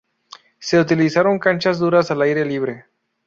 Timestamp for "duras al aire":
1.77-2.43